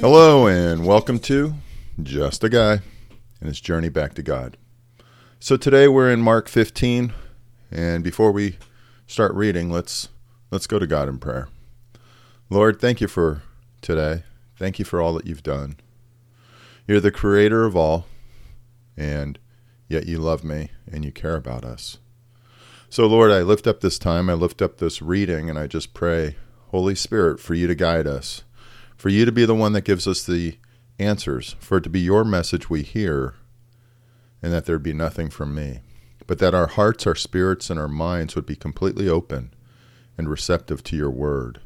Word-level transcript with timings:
Hello, 0.00 0.46
and 0.46 0.86
welcome 0.86 1.18
to 1.20 1.54
Just 2.02 2.44
a 2.44 2.48
Guy 2.48 2.80
and 3.40 3.48
his 3.48 3.60
journey 3.60 3.88
back 3.88 4.14
to 4.14 4.22
God. 4.22 4.56
So 5.40 5.56
today 5.56 5.88
we're 5.88 6.12
in 6.12 6.20
Mark 6.20 6.48
15, 6.48 7.12
and 7.70 8.04
before 8.04 8.30
we 8.30 8.58
start 9.06 9.34
reading, 9.34 9.70
let's 9.70 10.08
let's 10.50 10.66
go 10.66 10.78
to 10.78 10.86
God 10.86 11.08
in 11.08 11.18
prayer. 11.18 11.48
Lord, 12.48 12.78
thank 12.78 13.00
you 13.00 13.08
for 13.08 13.42
today. 13.80 14.22
Thank 14.56 14.78
you 14.78 14.84
for 14.84 15.00
all 15.00 15.14
that 15.14 15.26
you've 15.26 15.42
done. 15.42 15.76
You're 16.86 17.00
the 17.00 17.10
creator 17.10 17.64
of 17.64 17.74
all, 17.74 18.06
and 18.96 19.38
yet 19.88 20.06
you 20.06 20.18
love 20.18 20.44
me 20.44 20.68
and 20.90 21.04
you 21.04 21.12
care 21.12 21.34
about 21.34 21.64
us. 21.64 21.98
So, 22.88 23.06
Lord, 23.06 23.32
I 23.32 23.42
lift 23.42 23.66
up 23.66 23.80
this 23.80 23.98
time, 23.98 24.30
I 24.30 24.34
lift 24.34 24.62
up 24.62 24.78
this 24.78 25.02
reading, 25.02 25.50
and 25.50 25.58
I 25.58 25.66
just 25.66 25.92
pray, 25.92 26.36
Holy 26.68 26.94
Spirit, 26.94 27.40
for 27.40 27.54
you 27.54 27.66
to 27.66 27.74
guide 27.74 28.06
us, 28.06 28.44
for 28.96 29.08
you 29.08 29.24
to 29.24 29.32
be 29.32 29.44
the 29.44 29.56
one 29.56 29.72
that 29.72 29.84
gives 29.84 30.06
us 30.06 30.24
the 30.24 30.58
answers, 30.98 31.56
for 31.58 31.78
it 31.78 31.82
to 31.82 31.90
be 31.90 32.00
your 32.00 32.24
message 32.24 32.70
we 32.70 32.82
hear, 32.82 33.34
and 34.40 34.52
that 34.52 34.66
there 34.66 34.78
be 34.78 34.92
nothing 34.92 35.30
from 35.30 35.54
me, 35.54 35.80
but 36.28 36.38
that 36.38 36.54
our 36.54 36.68
hearts, 36.68 37.06
our 37.06 37.16
spirits, 37.16 37.70
and 37.70 37.78
our 37.78 37.88
minds 37.88 38.36
would 38.36 38.46
be 38.46 38.56
completely 38.56 39.08
open 39.08 39.52
and 40.16 40.30
receptive 40.30 40.82
to 40.84 40.96
your 40.96 41.10
word. 41.10 41.60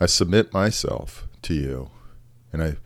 I 0.00 0.06
submit 0.06 0.52
myself 0.52 1.26
to 1.42 1.54
you, 1.54 1.90
and 2.52 2.62
I 2.62 2.76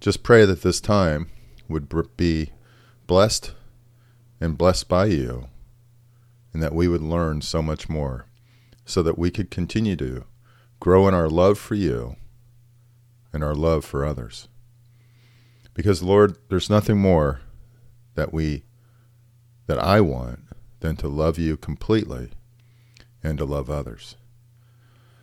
just 0.00 0.22
pray 0.22 0.46
that 0.46 0.62
this 0.62 0.80
time 0.80 1.28
would 1.68 1.88
be 2.16 2.52
blessed 3.06 3.52
and 4.40 4.58
blessed 4.58 4.88
by 4.88 5.06
you, 5.06 5.48
and 6.54 6.62
that 6.62 6.72
we 6.72 6.88
would 6.88 7.02
learn 7.02 7.42
so 7.42 7.60
much 7.60 7.88
more, 7.88 8.26
so 8.86 9.02
that 9.02 9.18
we 9.18 9.30
could 9.30 9.50
continue 9.50 9.96
to 9.96 10.24
grow 10.80 11.08
in 11.08 11.12
our 11.12 11.28
love 11.28 11.58
for 11.58 11.74
you 11.74 12.16
and 13.32 13.42
our 13.42 13.54
love 13.54 13.84
for 13.84 14.04
others. 14.06 14.48
Because, 15.74 16.02
Lord, 16.02 16.36
there's 16.48 16.70
nothing 16.70 16.98
more 16.98 17.40
that 18.14 18.32
we, 18.32 18.62
that 19.66 19.78
I 19.78 20.00
want 20.00 20.38
than 20.78 20.94
to 20.96 21.08
love 21.08 21.38
you 21.38 21.56
completely 21.56 22.30
and 23.22 23.36
to 23.38 23.44
love 23.44 23.68
others. 23.68 24.14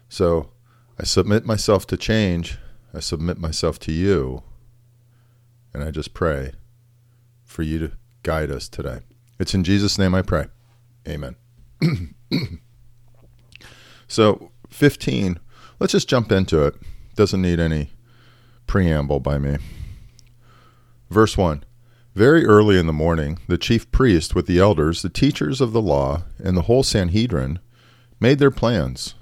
So 0.10 0.52
I 1.00 1.04
submit 1.04 1.46
myself 1.46 1.88
to 1.88 1.98
change, 1.98 2.58
I 2.94 3.00
submit 3.00 3.38
myself 3.38 3.80
to 3.80 3.94
you, 3.94 4.44
and 5.74 5.82
I 5.84 5.92
just 5.92 6.14
pray 6.14 6.52
for 7.46 7.64
you 7.64 7.80
to 7.80 7.92
guide 8.24 8.52
us 8.52 8.68
today. 8.68 9.00
It's 9.40 9.54
in 9.54 9.64
Jesus' 9.64 9.98
name 9.98 10.14
I 10.14 10.22
pray. 10.22 10.48
Amen. 11.08 11.36
so, 14.08 14.52
15, 14.70 15.40
let's 15.80 15.94
just 15.94 16.10
jump 16.10 16.32
into 16.32 16.64
it. 16.64 16.76
Doesn't 17.16 17.42
need 17.42 17.60
any 17.60 17.92
preamble 18.68 19.20
by 19.20 19.38
me. 19.38 19.58
Verse 21.10 21.38
1 21.38 21.64
Very 22.16 22.46
early 22.46 22.80
in 22.80 22.88
the 22.88 22.94
morning, 22.94 23.40
the 23.48 23.58
chief 23.58 23.92
priest 23.92 24.34
with 24.34 24.48
the 24.48 24.60
elders, 24.60 25.02
the 25.02 25.10
teachers 25.10 25.60
of 25.60 25.74
the 25.74 25.82
law, 25.82 26.24
and 26.42 26.56
the 26.56 26.64
whole 26.64 26.84
Sanhedrin 26.84 27.60
made 28.20 28.40
their 28.40 28.52
plans. 28.52 29.16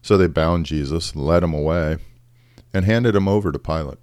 So 0.00 0.16
they 0.16 0.26
bound 0.26 0.66
Jesus, 0.66 1.14
led 1.14 1.42
him 1.42 1.52
away, 1.52 1.98
and 2.72 2.84
handed 2.84 3.14
him 3.14 3.28
over 3.28 3.52
to 3.52 3.58
Pilate. 3.58 3.98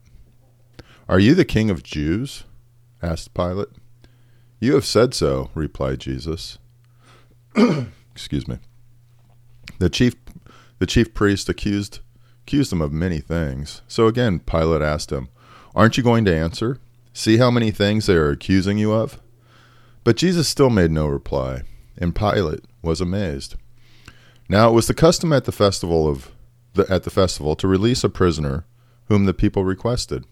Are 1.08 1.20
you 1.20 1.34
the 1.34 1.46
king 1.46 1.70
of 1.70 1.82
Jews? 1.82 2.44
asked 3.02 3.34
Pilate. 3.34 3.70
You 4.60 4.76
have 4.76 4.86
said 4.86 5.14
so, 5.14 5.50
replied 5.56 6.00
Jesus. 6.00 6.60
Excuse 8.12 8.48
me. 8.48 8.60
The 9.80 9.90
chief 9.90 10.16
the 10.80 10.86
chief 10.86 11.14
priest 11.14 11.50
accused 11.50 12.00
accused 12.44 12.72
him 12.72 12.82
of 12.82 12.92
many 12.92 13.20
things. 13.20 13.82
So 13.88 14.08
again 14.08 14.40
Pilate 14.40 14.82
asked 14.82 15.12
him, 15.12 15.30
Aren't 15.76 15.98
you 15.98 16.04
going 16.04 16.26
to 16.26 16.36
answer? 16.36 16.80
See 17.14 17.38
how 17.38 17.52
many 17.52 17.72
things 17.72 18.06
they 18.06 18.16
are 18.16 18.30
accusing 18.30 18.78
you 18.78 18.94
of? 18.94 19.20
But 20.04 20.18
Jesus 20.18 20.48
still 20.48 20.70
made 20.70 20.92
no 20.92 21.08
reply, 21.08 21.64
and 21.98 22.16
Pilate 22.16 22.66
was 22.82 23.02
amazed. 23.02 23.56
Now 24.48 24.70
it 24.70 24.74
was 24.74 24.88
the 24.88 24.94
custom 24.94 25.32
at 25.34 25.46
the 25.46 25.52
festival 25.52 26.08
of 26.08 26.32
the, 26.74 26.90
at 26.92 27.04
the 27.04 27.10
festival 27.10 27.56
to 27.56 27.68
release 27.68 28.04
a 28.04 28.10
prisoner 28.10 28.66
whom 29.06 29.26
the 29.26 29.34
people 29.34 29.64
requested. 29.64 30.26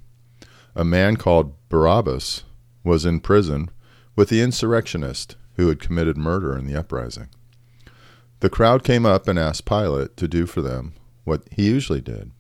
A 0.76 0.86
man 0.86 1.18
called 1.18 1.54
Barabbas 1.70 2.44
was 2.84 3.06
in 3.06 3.20
prison 3.20 3.70
with 4.16 4.30
the 4.30 4.42
insurrectionist 4.42 5.36
who 5.58 5.68
had 5.68 5.80
committed 5.80 6.18
murder 6.18 6.58
in 6.58 6.66
the 6.66 6.80
uprising. 6.80 7.28
The 8.40 8.50
crowd 8.50 8.84
came 8.84 9.06
up 9.06 9.28
and 9.28 9.38
asked 9.38 9.66
Pilate 9.66 10.16
to 10.18 10.28
do 10.28 10.46
for 10.46 10.62
them 10.62 10.94
what 11.24 11.44
he 11.52 11.68
usually 11.68 12.02
did. 12.02 12.32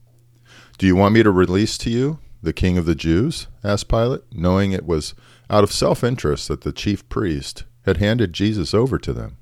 Do 0.77 0.85
you 0.85 0.95
want 0.95 1.13
me 1.13 1.23
to 1.23 1.31
release 1.31 1.77
to 1.79 1.89
you 1.89 2.19
the 2.41 2.53
king 2.53 2.77
of 2.77 2.85
the 2.85 2.95
Jews? 2.95 3.47
asked 3.63 3.89
Pilate, 3.89 4.21
knowing 4.31 4.71
it 4.71 4.85
was 4.85 5.15
out 5.49 5.63
of 5.63 5.71
self 5.71 6.03
interest 6.03 6.47
that 6.47 6.61
the 6.61 6.71
chief 6.71 7.07
priest 7.09 7.65
had 7.83 7.97
handed 7.97 8.33
Jesus 8.33 8.73
over 8.73 8.99
to 8.99 9.11
them. 9.11 9.37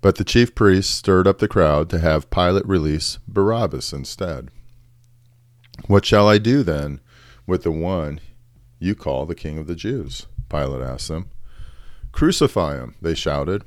But 0.00 0.16
the 0.16 0.24
chief 0.24 0.54
priests 0.54 0.94
stirred 0.94 1.26
up 1.26 1.38
the 1.38 1.48
crowd 1.48 1.90
to 1.90 1.98
have 1.98 2.30
Pilate 2.30 2.66
release 2.66 3.18
Barabbas 3.28 3.92
instead. 3.92 4.50
What 5.88 6.06
shall 6.06 6.28
I 6.28 6.38
do 6.38 6.62
then 6.62 7.00
with 7.46 7.64
the 7.64 7.70
one 7.70 8.20
you 8.78 8.94
call 8.94 9.26
the 9.26 9.34
king 9.34 9.58
of 9.58 9.66
the 9.66 9.74
Jews? 9.74 10.26
Pilate 10.48 10.82
asked 10.82 11.08
them. 11.08 11.30
Crucify 12.16 12.76
him, 12.76 12.94
they 13.02 13.14
shouted. 13.14 13.62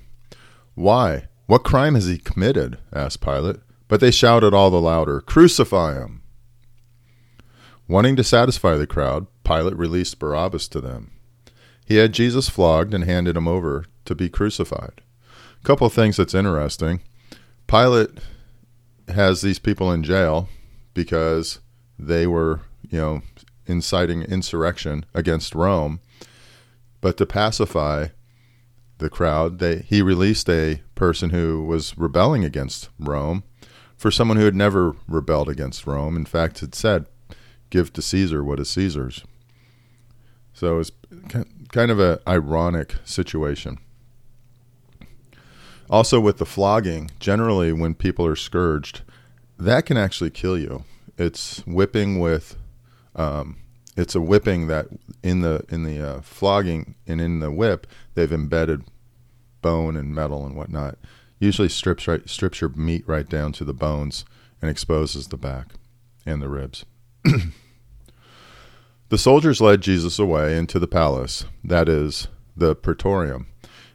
Why? 0.73 1.27
What 1.45 1.63
crime 1.63 1.93
has 1.93 2.07
he 2.07 2.17
committed? 2.17 2.79
asked 2.91 3.21
Pilate. 3.21 3.57
But 3.87 3.99
they 3.99 4.09
shouted 4.09 4.55
all 4.55 4.71
the 4.71 4.81
louder, 4.81 5.21
Crucify 5.21 5.93
him! 5.93 6.23
Wanting 7.87 8.15
to 8.15 8.23
satisfy 8.23 8.75
the 8.75 8.87
crowd, 8.87 9.27
Pilate 9.43 9.77
released 9.77 10.17
Barabbas 10.17 10.67
to 10.69 10.81
them. 10.81 11.11
He 11.85 11.97
had 11.97 12.11
Jesus 12.11 12.49
flogged 12.49 12.95
and 12.95 13.03
handed 13.03 13.37
him 13.37 13.47
over 13.47 13.85
to 14.05 14.15
be 14.15 14.29
crucified. 14.29 15.01
A 15.61 15.63
couple 15.63 15.85
of 15.85 15.93
things 15.93 16.17
that's 16.17 16.33
interesting. 16.33 17.01
Pilate 17.67 18.17
has 19.09 19.41
these 19.41 19.59
people 19.59 19.91
in 19.91 20.01
jail 20.01 20.49
because 20.95 21.59
they 21.99 22.25
were, 22.25 22.61
you 22.89 22.97
know, 22.97 23.21
inciting 23.67 24.23
insurrection 24.23 25.05
against 25.13 25.53
Rome. 25.53 25.99
But 26.99 27.15
to 27.17 27.27
pacify 27.27 28.07
the 28.99 29.09
crowd, 29.09 29.59
they, 29.59 29.79
he 29.79 30.01
released 30.01 30.49
a 30.49 30.81
person 30.95 31.31
who 31.31 31.63
was 31.63 31.97
rebelling 31.97 32.45
against 32.45 32.89
Rome 32.99 33.43
for 33.97 34.11
someone 34.11 34.37
who 34.37 34.45
had 34.45 34.55
never 34.55 34.95
rebelled 35.07 35.49
against 35.49 35.87
Rome. 35.87 36.15
In 36.15 36.25
fact, 36.25 36.59
had 36.59 36.75
said, 36.75 37.05
"Give 37.69 37.91
to 37.93 38.01
Caesar 38.01 38.43
what 38.43 38.59
is 38.59 38.69
Caesar's." 38.69 39.23
So 40.53 40.79
it's 40.79 40.91
kind 41.69 41.91
of 41.91 41.99
an 41.99 42.19
ironic 42.27 42.95
situation. 43.05 43.79
Also, 45.89 46.19
with 46.19 46.37
the 46.37 46.45
flogging, 46.45 47.09
generally 47.19 47.73
when 47.73 47.95
people 47.95 48.25
are 48.25 48.35
scourged, 48.35 49.01
that 49.57 49.85
can 49.85 49.97
actually 49.97 50.29
kill 50.29 50.57
you. 50.57 50.83
It's 51.17 51.65
whipping 51.65 52.19
with, 52.19 52.55
um, 53.15 53.57
it's 53.99 54.15
a 54.15 54.21
whipping 54.21 54.67
that 54.67 54.87
in 55.23 55.41
the 55.41 55.63
in 55.69 55.83
the 55.83 56.01
uh, 56.01 56.21
flogging 56.21 56.95
and 57.05 57.19
in 57.19 57.39
the 57.39 57.51
whip 57.51 57.87
they've 58.13 58.31
embedded 58.31 58.83
bone 59.61 59.95
and 59.95 60.15
metal 60.15 60.45
and 60.45 60.55
whatnot. 60.55 60.97
Usually 61.39 61.69
strips 61.69 62.07
right 62.07 62.27
strips 62.29 62.61
your 62.61 62.69
meat 62.71 63.03
right 63.07 63.27
down 63.27 63.51
to 63.53 63.65
the 63.65 63.73
bones 63.73 64.25
and 64.61 64.69
exposes 64.69 65.27
the 65.27 65.37
back 65.37 65.73
and 66.25 66.41
the 66.41 66.49
ribs. 66.49 66.85
the 69.09 69.17
soldiers 69.17 69.61
led 69.61 69.81
Jesus 69.81 70.19
away 70.19 70.57
into 70.57 70.79
the 70.79 70.87
palace, 70.87 71.45
that 71.63 71.89
is 71.89 72.27
the 72.55 72.75
praetorium 72.75 73.47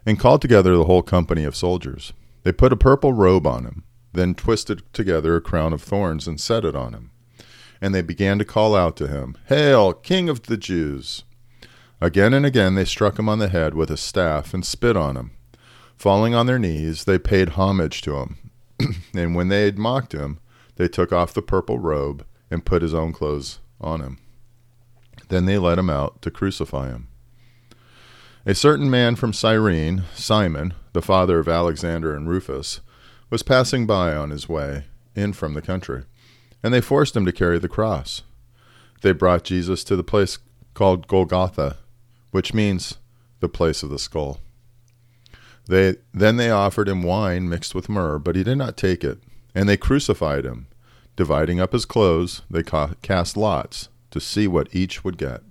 and 0.06 0.18
called 0.18 0.42
together 0.42 0.76
the 0.76 0.84
whole 0.84 1.02
company 1.02 1.44
of 1.44 1.56
soldiers. 1.56 2.12
They 2.42 2.52
put 2.52 2.72
a 2.72 2.76
purple 2.76 3.12
robe 3.12 3.46
on 3.46 3.64
him, 3.64 3.84
then 4.12 4.34
twisted 4.34 4.82
together 4.92 5.36
a 5.36 5.40
crown 5.40 5.72
of 5.72 5.82
thorns 5.82 6.26
and 6.26 6.40
set 6.40 6.64
it 6.64 6.76
on 6.76 6.92
him. 6.92 7.10
And 7.84 7.94
they 7.94 8.00
began 8.00 8.38
to 8.38 8.46
call 8.46 8.74
out 8.74 8.96
to 8.96 9.08
him, 9.08 9.36
Hail, 9.48 9.92
King 9.92 10.30
of 10.30 10.44
the 10.44 10.56
Jews! 10.56 11.24
Again 12.00 12.32
and 12.32 12.46
again 12.46 12.76
they 12.76 12.86
struck 12.86 13.18
him 13.18 13.28
on 13.28 13.40
the 13.40 13.50
head 13.50 13.74
with 13.74 13.90
a 13.90 13.98
staff 13.98 14.54
and 14.54 14.64
spit 14.64 14.96
on 14.96 15.18
him. 15.18 15.32
Falling 15.94 16.34
on 16.34 16.46
their 16.46 16.58
knees, 16.58 17.04
they 17.04 17.18
paid 17.18 17.50
homage 17.50 18.00
to 18.00 18.16
him. 18.16 18.38
and 19.14 19.34
when 19.34 19.48
they 19.48 19.66
had 19.66 19.76
mocked 19.76 20.12
him, 20.12 20.38
they 20.76 20.88
took 20.88 21.12
off 21.12 21.34
the 21.34 21.42
purple 21.42 21.78
robe 21.78 22.24
and 22.50 22.64
put 22.64 22.80
his 22.80 22.94
own 22.94 23.12
clothes 23.12 23.58
on 23.82 24.00
him. 24.00 24.16
Then 25.28 25.44
they 25.44 25.58
led 25.58 25.78
him 25.78 25.90
out 25.90 26.22
to 26.22 26.30
crucify 26.30 26.88
him. 26.88 27.08
A 28.46 28.54
certain 28.54 28.88
man 28.90 29.14
from 29.14 29.34
Cyrene, 29.34 30.04
Simon, 30.14 30.72
the 30.94 31.02
father 31.02 31.38
of 31.38 31.48
Alexander 31.48 32.16
and 32.16 32.30
Rufus, 32.30 32.80
was 33.28 33.42
passing 33.42 33.86
by 33.86 34.16
on 34.16 34.30
his 34.30 34.48
way 34.48 34.86
in 35.14 35.34
from 35.34 35.52
the 35.52 35.60
country, 35.60 36.04
and 36.64 36.72
they 36.72 36.80
forced 36.80 37.14
him 37.14 37.26
to 37.26 37.32
carry 37.32 37.58
the 37.58 37.68
cross. 37.68 38.22
They 39.02 39.12
brought 39.12 39.44
Jesus 39.44 39.84
to 39.84 39.96
the 39.96 40.02
place 40.02 40.38
called 40.72 41.06
Golgotha, 41.06 41.76
which 42.30 42.54
means 42.54 42.96
the 43.40 43.50
place 43.50 43.82
of 43.82 43.90
the 43.90 43.98
skull. 43.98 44.40
They 45.68 45.96
then 46.12 46.38
they 46.38 46.50
offered 46.50 46.88
him 46.88 47.02
wine 47.02 47.48
mixed 47.48 47.74
with 47.74 47.90
myrrh, 47.90 48.18
but 48.18 48.34
he 48.34 48.42
did 48.42 48.56
not 48.56 48.78
take 48.78 49.04
it, 49.04 49.18
and 49.54 49.68
they 49.68 49.76
crucified 49.76 50.44
him. 50.44 50.66
Dividing 51.16 51.60
up 51.60 51.72
his 51.72 51.84
clothes, 51.84 52.42
they 52.50 52.62
cast 52.62 53.36
lots 53.36 53.88
to 54.10 54.20
see 54.20 54.48
what 54.48 54.74
each 54.74 55.04
would 55.04 55.18
get. 55.18 55.42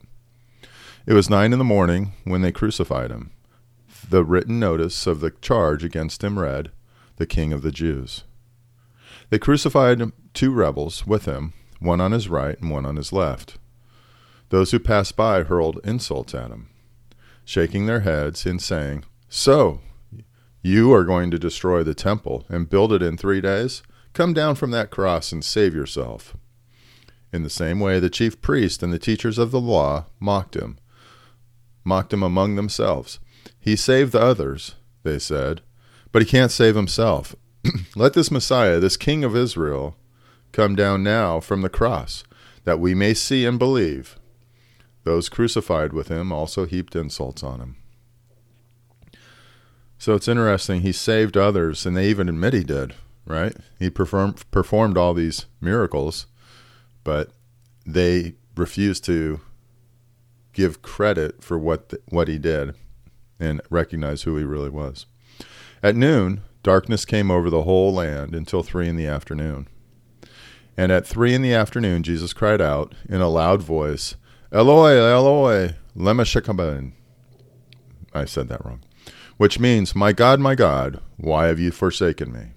It 1.05 1.13
was 1.13 1.29
nine 1.29 1.53
in 1.53 1.59
the 1.59 1.63
morning 1.63 2.13
when 2.23 2.41
they 2.41 2.51
crucified 2.51 3.11
him. 3.11 3.31
The 4.09 4.23
written 4.23 4.59
notice 4.59 5.05
of 5.07 5.19
the 5.19 5.31
charge 5.31 5.83
against 5.83 6.23
him 6.23 6.39
read, 6.39 6.71
"The 7.17 7.27
King 7.27 7.53
of 7.53 7.61
the 7.61 7.71
Jews." 7.71 8.23
They 9.33 9.39
crucified 9.39 10.11
two 10.35 10.51
rebels 10.51 11.07
with 11.07 11.25
him, 11.25 11.53
one 11.79 11.99
on 11.99 12.11
his 12.11 12.29
right 12.29 12.55
and 12.61 12.69
one 12.69 12.85
on 12.85 12.97
his 12.97 13.11
left. 13.11 13.57
Those 14.49 14.69
who 14.69 14.77
passed 14.77 15.15
by 15.15 15.41
hurled 15.41 15.79
insults 15.83 16.35
at 16.35 16.51
him, 16.51 16.69
shaking 17.43 17.87
their 17.87 18.01
heads 18.01 18.45
and 18.45 18.61
saying, 18.61 19.05
So, 19.29 19.79
you 20.61 20.93
are 20.93 21.03
going 21.03 21.31
to 21.31 21.39
destroy 21.39 21.81
the 21.81 21.95
temple 21.95 22.45
and 22.47 22.69
build 22.69 22.93
it 22.93 23.01
in 23.01 23.17
three 23.17 23.41
days? 23.41 23.81
Come 24.13 24.35
down 24.35 24.53
from 24.53 24.69
that 24.69 24.91
cross 24.91 25.31
and 25.31 25.43
save 25.43 25.73
yourself. 25.73 26.37
In 27.31 27.41
the 27.41 27.49
same 27.49 27.79
way, 27.79 27.99
the 27.99 28.11
chief 28.11 28.39
priest 28.39 28.83
and 28.83 28.93
the 28.93 28.99
teachers 28.99 29.39
of 29.39 29.49
the 29.49 29.59
law 29.59 30.05
mocked 30.19 30.55
him, 30.55 30.77
mocked 31.83 32.13
him 32.13 32.21
among 32.21 32.53
themselves. 32.53 33.17
He 33.59 33.75
saved 33.75 34.11
the 34.11 34.21
others, 34.21 34.75
they 35.01 35.17
said, 35.17 35.61
but 36.11 36.21
he 36.21 36.27
can't 36.27 36.51
save 36.51 36.75
himself. 36.75 37.35
Let 37.95 38.13
this 38.13 38.31
Messiah, 38.31 38.79
this 38.79 38.97
King 38.97 39.23
of 39.23 39.35
Israel, 39.35 39.95
come 40.51 40.75
down 40.75 41.03
now 41.03 41.39
from 41.39 41.61
the 41.61 41.69
cross, 41.69 42.23
that 42.63 42.79
we 42.79 42.93
may 42.93 43.13
see 43.13 43.45
and 43.45 43.57
believe. 43.57 44.17
Those 45.03 45.29
crucified 45.29 45.93
with 45.93 46.07
him 46.07 46.31
also 46.31 46.65
heaped 46.65 46.95
insults 46.95 47.43
on 47.43 47.59
him. 47.59 47.75
So 49.97 50.15
it's 50.15 50.27
interesting. 50.27 50.81
He 50.81 50.91
saved 50.91 51.37
others, 51.37 51.85
and 51.85 51.95
they 51.95 52.09
even 52.09 52.29
admit 52.29 52.53
he 52.53 52.63
did, 52.63 52.93
right? 53.25 53.55
He 53.79 53.89
performed, 53.89 54.49
performed 54.51 54.97
all 54.97 55.13
these 55.13 55.45
miracles, 55.61 56.27
but 57.03 57.31
they 57.85 58.33
refused 58.55 59.03
to 59.05 59.41
give 60.53 60.81
credit 60.81 61.43
for 61.43 61.57
what, 61.57 61.89
the, 61.89 62.01
what 62.09 62.27
he 62.27 62.37
did 62.37 62.75
and 63.39 63.61
recognize 63.69 64.23
who 64.23 64.37
he 64.37 64.43
really 64.43 64.69
was. 64.69 65.05
At 65.81 65.95
noon, 65.95 66.41
darkness 66.63 67.05
came 67.05 67.29
over 67.29 67.49
the 67.49 67.63
whole 67.63 67.93
land 67.93 68.33
until 68.33 68.63
three 68.63 68.87
in 68.87 68.95
the 68.95 69.07
afternoon. 69.07 69.67
And 70.75 70.91
at 70.91 71.05
three 71.05 71.35
in 71.35 71.41
the 71.41 71.53
afternoon, 71.53 72.03
Jesus 72.03 72.33
cried 72.33 72.61
out 72.61 72.95
in 73.07 73.21
a 73.21 73.29
loud 73.29 73.61
voice, 73.61 74.15
Eloi, 74.51 74.93
Eloi, 74.93 75.75
lema 75.95 76.25
sabachthani. 76.25 76.93
I 78.13 78.25
said 78.25 78.47
that 78.49 78.65
wrong 78.65 78.81
which 79.37 79.59
means, 79.59 79.95
My 79.95 80.13
God, 80.13 80.39
my 80.39 80.55
God, 80.55 81.01
why 81.17 81.47
have 81.47 81.59
you 81.59 81.71
forsaken 81.71 82.31
me? 82.31 82.51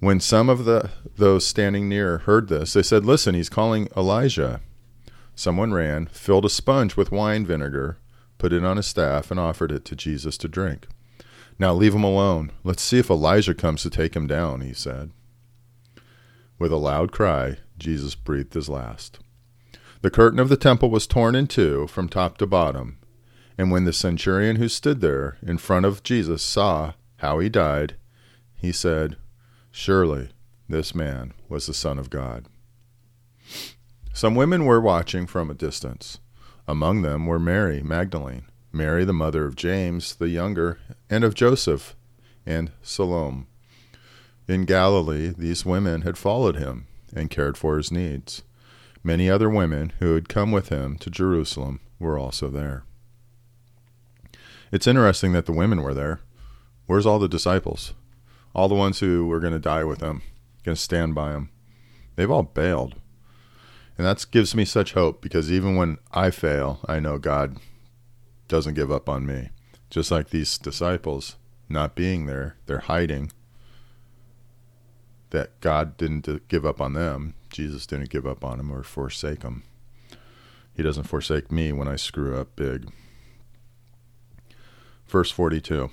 When 0.00 0.20
some 0.20 0.48
of 0.48 0.64
the 0.64 0.90
those 1.16 1.46
standing 1.46 1.88
near 1.88 2.18
heard 2.18 2.48
this, 2.48 2.72
they 2.72 2.82
said, 2.82 3.04
Listen, 3.04 3.34
he's 3.34 3.48
calling 3.48 3.88
Elijah. 3.96 4.60
Someone 5.34 5.72
ran, 5.72 6.06
filled 6.06 6.46
a 6.46 6.50
sponge 6.50 6.96
with 6.96 7.12
wine 7.12 7.44
vinegar, 7.44 7.98
put 8.38 8.52
it 8.52 8.64
on 8.64 8.78
a 8.78 8.82
staff, 8.82 9.30
and 9.30 9.38
offered 9.38 9.70
it 9.70 9.84
to 9.86 9.96
Jesus 9.96 10.38
to 10.38 10.48
drink. 10.48 10.88
Now 11.58 11.72
leave 11.72 11.94
him 11.94 12.04
alone. 12.04 12.52
Let's 12.64 12.82
see 12.82 12.98
if 12.98 13.10
Elijah 13.10 13.54
comes 13.54 13.82
to 13.82 13.90
take 13.90 14.14
him 14.14 14.26
down, 14.26 14.60
he 14.60 14.74
said. 14.74 15.10
With 16.58 16.72
a 16.72 16.76
loud 16.76 17.12
cry, 17.12 17.58
Jesus 17.78 18.14
breathed 18.14 18.54
his 18.54 18.68
last. 18.68 19.18
The 20.02 20.10
curtain 20.10 20.38
of 20.38 20.48
the 20.48 20.56
temple 20.56 20.90
was 20.90 21.06
torn 21.06 21.34
in 21.34 21.46
two 21.46 21.86
from 21.86 22.08
top 22.08 22.38
to 22.38 22.46
bottom, 22.46 22.98
and 23.58 23.70
when 23.70 23.84
the 23.84 23.92
centurion 23.92 24.56
who 24.56 24.68
stood 24.68 25.00
there 25.00 25.38
in 25.42 25.58
front 25.58 25.86
of 25.86 26.02
Jesus 26.02 26.42
saw 26.42 26.92
how 27.18 27.38
he 27.38 27.48
died, 27.48 27.96
he 28.54 28.72
said, 28.72 29.16
Surely 29.70 30.28
this 30.68 30.94
man 30.94 31.32
was 31.48 31.66
the 31.66 31.74
Son 31.74 31.98
of 31.98 32.10
God. 32.10 32.46
Some 34.12 34.34
women 34.34 34.64
were 34.64 34.80
watching 34.80 35.26
from 35.26 35.50
a 35.50 35.54
distance. 35.54 36.18
Among 36.66 37.02
them 37.02 37.26
were 37.26 37.38
Mary 37.38 37.82
Magdalene, 37.82 38.46
Mary 38.76 39.04
the 39.04 39.12
mother 39.12 39.46
of 39.46 39.56
James 39.56 40.14
the 40.16 40.28
younger, 40.28 40.78
and 41.08 41.24
of 41.24 41.34
Joseph, 41.34 41.96
and 42.44 42.70
Salome. 42.82 43.46
In 44.46 44.64
Galilee, 44.64 45.32
these 45.36 45.66
women 45.66 46.02
had 46.02 46.18
followed 46.18 46.56
him 46.56 46.86
and 47.14 47.30
cared 47.30 47.56
for 47.56 47.76
his 47.76 47.90
needs. 47.90 48.42
Many 49.02 49.30
other 49.30 49.48
women 49.48 49.92
who 49.98 50.14
had 50.14 50.28
come 50.28 50.52
with 50.52 50.68
him 50.68 50.98
to 50.98 51.10
Jerusalem 51.10 51.80
were 51.98 52.18
also 52.18 52.48
there. 52.48 52.84
It's 54.70 54.86
interesting 54.86 55.32
that 55.32 55.46
the 55.46 55.52
women 55.52 55.82
were 55.82 55.94
there. 55.94 56.20
Where's 56.86 57.06
all 57.06 57.18
the 57.18 57.28
disciples? 57.28 57.94
All 58.54 58.68
the 58.68 58.74
ones 58.74 59.00
who 59.00 59.26
were 59.26 59.40
going 59.40 59.52
to 59.52 59.58
die 59.58 59.84
with 59.84 60.00
him, 60.00 60.22
going 60.64 60.76
to 60.76 60.80
stand 60.80 61.14
by 61.14 61.32
him. 61.32 61.50
They've 62.16 62.30
all 62.30 62.42
bailed. 62.42 62.96
And 63.98 64.06
that 64.06 64.26
gives 64.30 64.54
me 64.54 64.64
such 64.64 64.92
hope 64.92 65.22
because 65.22 65.50
even 65.50 65.76
when 65.76 65.98
I 66.12 66.30
fail, 66.30 66.80
I 66.86 67.00
know 67.00 67.18
God 67.18 67.56
doesn't 68.48 68.74
give 68.74 68.90
up 68.90 69.08
on 69.08 69.26
me. 69.26 69.50
Just 69.90 70.10
like 70.10 70.30
these 70.30 70.58
disciples 70.58 71.36
not 71.68 71.94
being 71.94 72.26
there, 72.26 72.56
they're 72.66 72.80
hiding. 72.80 73.32
That 75.30 75.60
God 75.60 75.96
didn't 75.96 76.48
give 76.48 76.64
up 76.64 76.80
on 76.80 76.92
them. 76.92 77.34
Jesus 77.50 77.86
didn't 77.86 78.10
give 78.10 78.26
up 78.26 78.44
on 78.44 78.58
them 78.58 78.72
or 78.72 78.82
forsake 78.82 79.40
them. 79.40 79.62
He 80.74 80.82
doesn't 80.82 81.04
forsake 81.04 81.50
me 81.50 81.72
when 81.72 81.88
I 81.88 81.96
screw 81.96 82.36
up 82.36 82.54
big. 82.54 82.90
Verse 85.06 85.30
42 85.30 85.90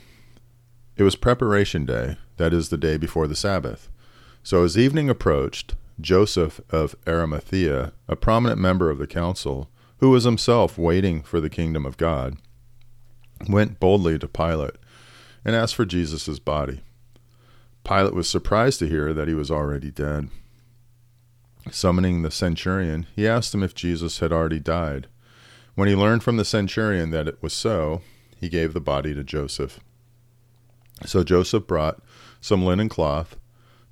It 0.97 1.03
was 1.03 1.15
preparation 1.15 1.85
day, 1.85 2.17
that 2.37 2.53
is, 2.53 2.69
the 2.69 2.77
day 2.77 2.97
before 2.97 3.27
the 3.27 3.35
Sabbath. 3.35 3.89
So 4.43 4.63
as 4.63 4.77
evening 4.77 5.09
approached, 5.09 5.75
Joseph 6.01 6.59
of 6.69 6.95
Arimathea, 7.07 7.93
a 8.07 8.15
prominent 8.15 8.59
member 8.59 8.89
of 8.89 8.97
the 8.97 9.07
council, 9.07 9.69
who 9.99 10.09
was 10.09 10.25
himself 10.25 10.77
waiting 10.77 11.21
for 11.21 11.39
the 11.39 11.49
kingdom 11.49 11.85
of 11.85 11.97
God, 11.97 12.37
went 13.47 13.79
boldly 13.79 14.17
to 14.19 14.27
Pilate 14.27 14.75
and 15.45 15.55
asked 15.55 15.75
for 15.75 15.85
Jesus' 15.85 16.39
body. 16.39 16.81
Pilate 17.83 18.13
was 18.13 18.29
surprised 18.29 18.79
to 18.79 18.87
hear 18.87 19.13
that 19.13 19.27
he 19.27 19.33
was 19.33 19.51
already 19.51 19.91
dead. 19.91 20.29
Summoning 21.71 22.21
the 22.21 22.31
centurion, 22.31 23.07
he 23.15 23.27
asked 23.27 23.53
him 23.53 23.63
if 23.63 23.75
Jesus 23.75 24.19
had 24.19 24.31
already 24.31 24.59
died. 24.59 25.07
When 25.75 25.87
he 25.87 25.95
learned 25.95 26.23
from 26.23 26.37
the 26.37 26.45
centurion 26.45 27.09
that 27.11 27.27
it 27.27 27.41
was 27.41 27.53
so, 27.53 28.01
he 28.39 28.49
gave 28.49 28.73
the 28.73 28.81
body 28.81 29.13
to 29.13 29.23
Joseph. 29.23 29.79
So 31.05 31.23
Joseph 31.23 31.67
brought 31.67 32.01
some 32.39 32.63
linen 32.63 32.89
cloth, 32.89 33.37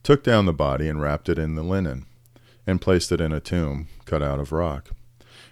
took 0.03 0.23
down 0.23 0.45
the 0.45 0.53
body, 0.53 0.87
and 0.87 1.01
wrapped 1.01 1.29
it 1.29 1.39
in 1.39 1.55
the 1.55 1.63
linen, 1.63 2.05
and 2.67 2.81
placed 2.81 3.11
it 3.11 3.21
in 3.21 3.31
a 3.31 3.39
tomb 3.39 3.87
cut 4.05 4.21
out 4.21 4.39
of 4.39 4.51
rock. 4.51 4.91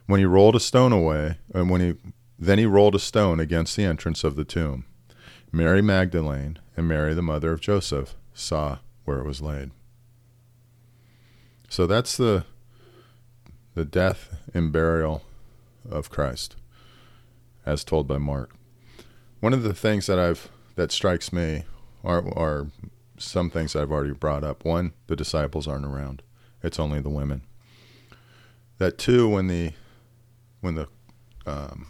When 0.06 0.20
he 0.20 0.26
rolled 0.26 0.56
a 0.56 0.60
stone 0.60 0.92
away, 0.92 1.38
and 1.54 1.70
when 1.70 1.82
he 1.82 1.96
then 2.40 2.58
he 2.58 2.66
rolled 2.66 2.96
a 2.96 3.00
stone 3.00 3.40
against 3.40 3.76
the 3.76 3.84
entrance 3.84 4.24
of 4.24 4.36
the 4.36 4.46
tomb. 4.46 4.86
Mary 5.52 5.82
Magdalene 5.82 6.58
and 6.78 6.88
Mary, 6.88 7.14
the 7.14 7.22
mother 7.22 7.52
of 7.52 7.60
Joseph, 7.60 8.16
saw 8.34 8.78
where 9.04 9.20
it 9.20 9.26
was 9.26 9.42
laid. 9.42 9.72
So 11.68 11.86
that's 11.86 12.16
the 12.18 12.46
the 13.76 13.86
death 13.86 14.36
and 14.54 14.72
burial 14.72 15.24
of 15.90 16.10
Christ, 16.10 16.56
as 17.66 17.84
told 17.84 18.08
by 18.08 18.18
Mark. 18.18 18.56
One 19.40 19.54
of 19.54 19.64
the 19.64 19.74
things 19.74 20.08
that 20.08 20.20
I've 20.20 20.50
that 20.76 20.92
strikes 20.92 21.32
me 21.32 21.66
are 22.04 22.28
are 22.38 22.68
some 23.18 23.50
things 23.50 23.76
I've 23.76 23.92
already 23.92 24.14
brought 24.14 24.44
up. 24.44 24.66
One, 24.66 24.94
the 25.08 25.16
disciples 25.16 25.68
aren't 25.68 25.86
around; 25.86 26.22
it's 26.64 26.80
only 26.80 27.02
the 27.02 27.10
women. 27.10 27.42
That 28.78 28.98
two, 28.98 29.28
when 29.30 29.48
the 29.48 29.74
when 30.62 30.76
the 30.76 30.88
um, 31.46 31.88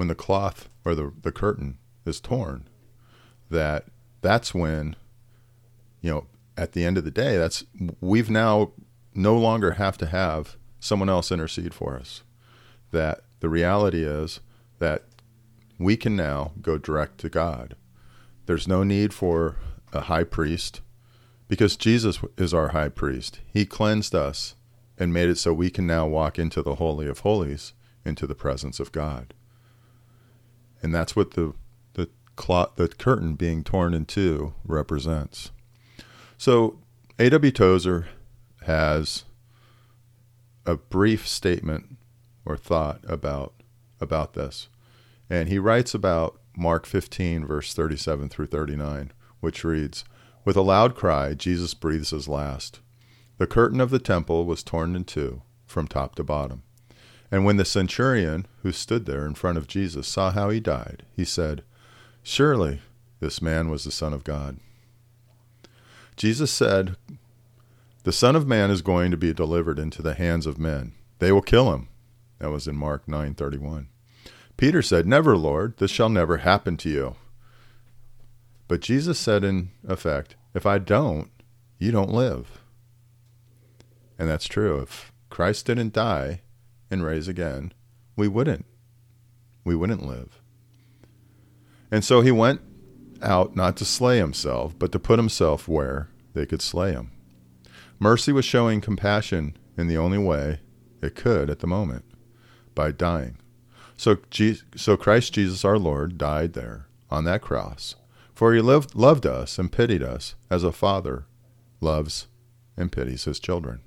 when 0.00 0.08
the 0.08 0.14
cloth 0.14 0.70
or 0.82 0.94
the 0.94 1.12
the 1.20 1.30
curtain 1.30 1.76
is 2.06 2.20
torn, 2.20 2.66
that 3.50 3.84
that's 4.22 4.54
when 4.54 4.96
you 6.00 6.10
know 6.10 6.26
at 6.56 6.72
the 6.72 6.86
end 6.86 6.96
of 6.96 7.04
the 7.04 7.10
day 7.10 7.36
that's 7.36 7.64
we've 8.00 8.30
now 8.30 8.72
no 9.14 9.36
longer 9.36 9.72
have 9.72 9.98
to 9.98 10.06
have 10.06 10.56
someone 10.78 11.10
else 11.10 11.30
intercede 11.30 11.74
for 11.74 11.98
us 11.98 12.22
that 12.92 13.20
the 13.40 13.50
reality 13.50 14.02
is 14.02 14.40
that 14.78 15.04
we 15.78 15.98
can 15.98 16.16
now 16.16 16.52
go 16.62 16.78
direct 16.78 17.18
to 17.18 17.28
God. 17.28 17.76
There's 18.46 18.66
no 18.66 18.82
need 18.82 19.12
for 19.12 19.56
a 19.92 20.00
high 20.00 20.24
priest 20.24 20.80
because 21.46 21.76
Jesus 21.76 22.20
is 22.38 22.54
our 22.54 22.68
high 22.68 22.88
priest. 22.88 23.40
He 23.52 23.66
cleansed 23.66 24.14
us 24.14 24.54
and 24.96 25.12
made 25.12 25.28
it 25.28 25.36
so 25.36 25.52
we 25.52 25.68
can 25.68 25.86
now 25.86 26.06
walk 26.06 26.38
into 26.38 26.62
the 26.62 26.76
Holy 26.76 27.06
of 27.06 27.18
Holies, 27.18 27.74
into 28.02 28.26
the 28.26 28.34
presence 28.34 28.80
of 28.80 28.92
God. 28.92 29.34
And 30.82 30.94
that's 30.94 31.14
what 31.14 31.32
the 31.32 31.54
the 31.94 32.08
cloth, 32.36 32.76
the 32.76 32.88
curtain 32.88 33.34
being 33.34 33.64
torn 33.64 33.94
in 33.94 34.06
two 34.06 34.54
represents. 34.64 35.50
So 36.38 36.78
A.W. 37.18 37.52
Tozer 37.52 38.08
has 38.62 39.24
a 40.66 40.76
brief 40.76 41.26
statement 41.26 41.96
or 42.44 42.56
thought 42.56 43.00
about 43.06 43.54
about 44.00 44.34
this. 44.34 44.68
And 45.28 45.48
he 45.48 45.58
writes 45.58 45.94
about 45.94 46.40
Mark 46.56 46.86
15, 46.86 47.46
verse 47.46 47.72
37 47.72 48.28
through 48.28 48.46
39, 48.46 49.12
which 49.40 49.64
reads 49.64 50.04
With 50.44 50.56
a 50.56 50.62
loud 50.62 50.94
cry, 50.94 51.34
Jesus 51.34 51.74
breathes 51.74 52.10
his 52.10 52.28
last. 52.28 52.80
The 53.38 53.46
curtain 53.46 53.80
of 53.80 53.90
the 53.90 53.98
temple 53.98 54.44
was 54.44 54.62
torn 54.62 54.96
in 54.96 55.04
two, 55.04 55.42
from 55.66 55.86
top 55.86 56.14
to 56.16 56.24
bottom. 56.24 56.62
And 57.30 57.44
when 57.44 57.56
the 57.56 57.64
centurion, 57.64 58.46
who 58.62 58.72
stood 58.72 59.06
there 59.06 59.24
in 59.26 59.34
front 59.34 59.56
of 59.56 59.68
Jesus, 59.68 60.08
saw 60.08 60.32
how 60.32 60.50
he 60.50 60.58
died, 60.58 61.04
he 61.14 61.24
said, 61.24 61.62
Surely 62.22 62.80
this 63.20 63.40
man 63.40 63.70
was 63.70 63.84
the 63.84 63.90
Son 63.90 64.12
of 64.12 64.24
God. 64.24 64.58
Jesus 66.16 66.50
said, 66.50 66.96
The 68.02 68.12
Son 68.12 68.34
of 68.34 68.46
Man 68.46 68.70
is 68.70 68.82
going 68.82 69.10
to 69.10 69.16
be 69.16 69.32
delivered 69.32 69.78
into 69.78 70.02
the 70.02 70.14
hands 70.14 70.44
of 70.46 70.58
men. 70.58 70.92
They 71.18 71.30
will 71.30 71.42
kill 71.42 71.72
him. 71.72 71.88
That 72.38 72.50
was 72.50 72.66
in 72.66 72.76
Mark 72.76 73.06
9:31. 73.06 73.86
Peter 74.56 74.82
said, 74.82 75.06
Never, 75.06 75.36
Lord, 75.36 75.76
this 75.78 75.90
shall 75.90 76.08
never 76.08 76.38
happen 76.38 76.76
to 76.78 76.88
you. 76.90 77.16
But 78.68 78.80
Jesus 78.80 79.18
said, 79.18 79.42
in 79.44 79.70
effect, 79.86 80.36
If 80.54 80.66
I 80.66 80.78
don't, 80.78 81.30
you 81.78 81.92
don't 81.92 82.12
live. 82.12 82.62
And 84.18 84.28
that's 84.28 84.46
true. 84.46 84.80
If 84.80 85.12
Christ 85.30 85.66
didn't 85.66 85.94
die 85.94 86.42
and 86.90 87.04
raise 87.04 87.28
again, 87.28 87.72
we 88.16 88.28
wouldn't. 88.28 88.66
We 89.64 89.74
wouldn't 89.74 90.06
live. 90.06 90.40
And 91.90 92.04
so 92.04 92.20
he 92.20 92.30
went 92.30 92.60
out 93.22 93.56
not 93.56 93.76
to 93.78 93.84
slay 93.84 94.18
himself, 94.18 94.78
but 94.78 94.92
to 94.92 94.98
put 94.98 95.18
himself 95.18 95.68
where 95.68 96.08
they 96.34 96.46
could 96.46 96.62
slay 96.62 96.92
him. 96.92 97.10
Mercy 97.98 98.32
was 98.32 98.44
showing 98.44 98.80
compassion 98.80 99.56
in 99.76 99.86
the 99.86 99.98
only 99.98 100.18
way 100.18 100.60
it 101.02 101.14
could 101.14 101.50
at 101.50 101.58
the 101.58 101.66
moment 101.66 102.04
by 102.74 102.90
dying. 102.90 103.38
So, 103.96 104.16
so 104.76 104.96
Christ 104.96 105.34
Jesus 105.34 105.64
our 105.64 105.78
Lord 105.78 106.16
died 106.16 106.54
there 106.54 106.86
on 107.10 107.24
that 107.24 107.42
cross, 107.42 107.96
for 108.34 108.54
he 108.54 108.60
lived, 108.60 108.94
loved 108.94 109.26
us 109.26 109.58
and 109.58 109.70
pitied 109.70 110.02
us 110.02 110.34
as 110.50 110.64
a 110.64 110.72
father 110.72 111.26
loves 111.80 112.26
and 112.76 112.90
pities 112.90 113.24
his 113.24 113.40
children. 113.40 113.80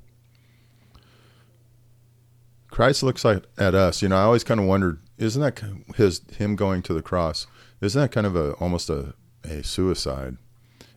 Christ 2.74 3.04
looks 3.04 3.24
like, 3.24 3.44
at 3.58 3.76
us. 3.76 4.02
You 4.02 4.10
know, 4.10 4.18
I 4.18 4.24
always 4.24 4.44
kind 4.44 4.60
of 4.60 4.66
wondered, 4.66 5.00
isn't 5.18 5.42
that 5.42 5.62
his 5.96 6.22
him 6.38 6.56
going 6.56 6.82
to 6.84 6.94
the 6.94 7.04
cross? 7.04 7.46
Isn't 7.82 8.02
that 8.02 8.12
kind 8.12 8.26
of 8.26 8.36
a 8.36 8.54
almost 8.54 8.90
a 8.90 9.14
a 9.44 9.64
suicide. 9.64 10.38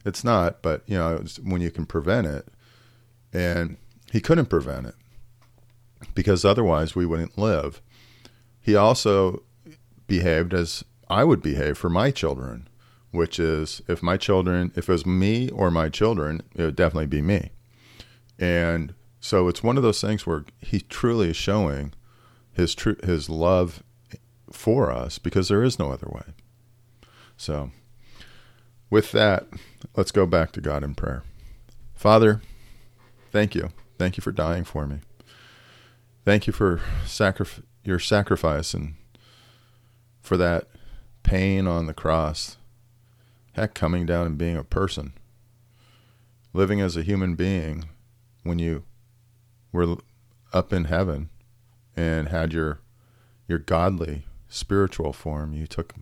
It's 0.05 0.25
not, 0.25 0.63
but 0.63 0.83
you 0.87 0.97
know, 0.97 1.25
when 1.43 1.61
you 1.61 1.71
can 1.71 1.87
prevent 1.87 2.27
it, 2.27 2.49
and 3.33 3.77
he 4.13 4.21
couldn't 4.21 4.47
prevent 4.47 4.87
it 4.87 4.95
because 6.15 6.45
otherwise 6.45 6.95
we 6.95 7.07
wouldn't 7.07 7.37
live. 7.37 7.83
He 8.61 8.77
also 8.77 9.43
behaved 10.07 10.55
as 10.55 10.85
I 11.09 11.25
would 11.25 11.43
behave 11.43 11.77
for 11.77 11.91
my 11.91 12.11
children, 12.11 12.69
which 13.11 13.39
is 13.39 13.83
if 13.89 14.03
my 14.03 14.17
children, 14.17 14.73
if 14.77 14.89
it 14.89 14.93
was 14.93 15.07
me 15.07 15.51
or 15.51 15.71
my 15.71 15.89
children, 15.89 16.43
it 16.55 16.63
would 16.63 16.77
definitely 16.77 17.07
be 17.07 17.23
me. 17.23 17.51
And 18.39 18.95
so 19.27 19.49
it's 19.49 19.61
one 19.61 19.77
of 19.77 19.83
those 19.83 20.01
things 20.01 20.25
where 20.25 20.45
he 20.61 20.79
truly 20.79 21.31
is 21.31 21.37
showing 21.37 21.93
his 22.53 22.77
true 22.77 22.95
his 23.03 23.29
love 23.29 23.83
for 24.53 24.93
us 24.93 25.19
because 25.19 25.49
there 25.49 25.65
is 25.65 25.81
no 25.81 25.91
other 25.91 26.07
way. 26.09 26.33
So 27.37 27.73
with 28.89 29.11
that, 29.11 29.49
let's 29.97 30.13
go 30.13 30.27
back 30.27 30.53
to 30.53 30.61
God 30.61 30.85
in 30.85 30.95
prayer. 30.95 31.25
Father, 31.97 32.41
thank 33.33 33.57
you. 33.57 33.71
Thank 33.99 34.17
you 34.17 34.21
for 34.21 34.31
dying 34.31 34.63
for 34.63 34.87
me. 34.87 35.01
Thank 36.25 36.47
you 36.47 36.53
for 36.53 36.81
sacrif- 37.05 37.65
your 37.83 37.99
sacrifice 37.99 38.75
and 38.75 38.95
for 40.21 40.37
that 40.37 40.69
pain 41.25 41.67
on 41.67 41.87
the 41.87 41.95
cross. 41.95 42.59
Heck, 43.55 43.75
coming 43.75 44.07
down 44.07 44.25
and 44.25 44.39
being 44.39 44.57
a 44.57 44.63
person, 44.63 45.15
living 46.53 46.81
as 46.81 46.97
a 46.97 47.03
human 47.03 47.35
being 47.35 47.87
when 48.45 48.61
you 48.61 48.85
were 49.77 49.97
up 50.53 50.73
in 50.73 50.87
heaven 50.87 51.31
and 51.97 52.29
had 52.29 52.53
your 52.53 52.81
your 53.47 53.59
godly 53.59 54.25
spiritual 54.49 55.13
form, 55.13 55.53
you 55.53 55.67
took 55.67 55.95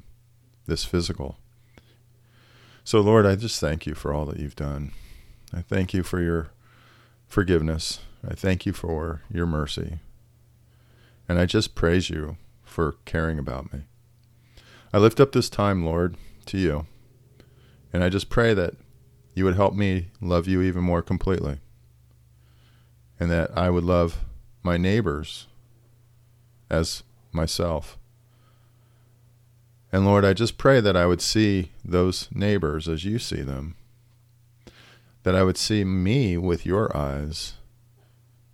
this 0.67 0.85
physical 0.85 1.39
so, 2.87 3.01
Lord, 3.01 3.25
I 3.25 3.35
just 3.35 3.61
thank 3.61 3.87
you 3.87 3.95
for 3.95 4.13
all 4.13 4.27
that 4.27 4.39
you've 4.39 4.55
done. 4.55 4.93
I 5.55 5.63
thank 5.63 5.95
you 5.95 6.03
for 6.03 6.21
your 6.21 6.51
forgiveness. 7.27 8.01
I 8.23 8.35
thank 8.35 8.67
you 8.67 8.75
for 8.75 9.23
your 9.33 9.47
mercy. 9.47 10.01
And 11.27 11.39
I 11.39 11.47
just 11.47 11.75
praise 11.75 12.11
you 12.11 12.37
for 12.63 12.97
caring 13.07 13.39
about 13.39 13.73
me. 13.73 13.85
I 14.93 14.99
lift 14.99 15.19
up 15.19 15.33
this 15.33 15.49
time, 15.49 15.87
Lord, 15.87 16.19
to 16.47 16.59
you. 16.59 16.87
And 17.91 18.05
I 18.05 18.11
just 18.11 18.29
pray 18.29 18.53
that 18.53 18.75
you 19.33 19.47
would 19.47 19.57
help 19.57 19.73
me 19.75 20.09
love 20.21 20.47
you 20.47 20.61
even 20.61 20.85
more 20.85 21.01
completely. 21.01 21.61
And 23.19 23.31
that 23.31 23.57
I 23.57 23.71
would 23.71 23.85
love 23.85 24.25
my 24.63 24.77
neighbors 24.77 25.47
as 26.71 27.03
myself. 27.33 27.99
And 29.93 30.05
Lord, 30.05 30.25
I 30.25 30.33
just 30.33 30.59
pray 30.59 30.81
that 30.81 30.97
I 30.97 31.07
would 31.07 31.21
see 31.21 31.71
those 31.85 32.29
neighbors 32.33 32.89
as 32.89 33.05
you 33.05 33.19
see 33.19 33.43
them, 33.43 33.77
that 35.23 35.37
I 35.37 35.45
would 35.45 35.57
see 35.57 35.85
me 35.85 36.37
with 36.37 36.67
your 36.67 36.95
eyes. 36.97 37.55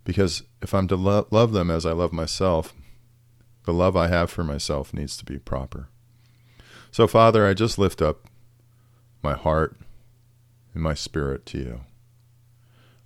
Because 0.03 0.43
if 0.61 0.73
I'm 0.73 0.87
to 0.87 0.95
lo- 0.95 1.27
love 1.31 1.51
them 1.51 1.71
as 1.71 1.85
I 1.85 1.93
love 1.93 2.13
myself, 2.13 2.73
the 3.65 3.73
love 3.73 3.95
I 3.95 4.07
have 4.07 4.29
for 4.29 4.43
myself 4.43 4.93
needs 4.93 5.17
to 5.17 5.25
be 5.25 5.37
proper. 5.37 5.89
So, 6.91 7.07
Father, 7.07 7.47
I 7.47 7.53
just 7.53 7.79
lift 7.79 8.01
up 8.01 8.27
my 9.23 9.33
heart 9.33 9.77
and 10.73 10.83
my 10.83 10.93
spirit 10.93 11.45
to 11.47 11.57
you. 11.57 11.81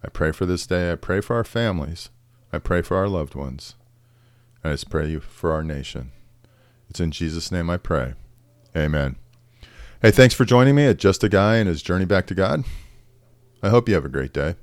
I 0.06 0.10
pray 0.10 0.32
for 0.32 0.46
this 0.46 0.68
day. 0.68 0.92
I 0.92 0.96
pray 0.96 1.20
for 1.20 1.36
our 1.36 1.44
families. 1.44 2.12
I 2.54 2.60
pray 2.60 2.84
for 2.84 2.96
our 2.96 3.08
loved 3.08 3.34
ones. 3.34 3.74
I 4.64 4.70
just 4.70 4.88
pray 4.88 5.18
for 5.18 5.52
our 5.52 5.64
nation. 5.64 6.12
It's 6.88 7.00
in 7.00 7.10
Jesus' 7.10 7.52
name 7.52 7.72
I 7.72 7.78
pray. 7.78 8.14
Amen. 8.78 9.16
Hey, 10.04 10.12
thanks 10.12 10.36
for 10.36 10.46
joining 10.46 10.76
me 10.76 10.86
at 10.86 10.98
Just 10.98 11.24
a 11.24 11.30
Guy 11.30 11.56
and 11.56 11.68
His 11.68 11.82
Journey 11.82 12.06
Back 12.06 12.28
to 12.28 12.36
God. 12.36 12.66
I 13.64 13.70
hope 13.70 13.90
you 13.90 13.96
have 13.96 14.06
a 14.06 14.10
great 14.10 14.32
day. 14.32 14.58